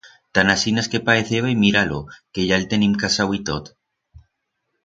[0.35, 1.99] Tan asinas que paeceba y mira-lo,
[2.33, 3.65] que ya el tenim casau y tot.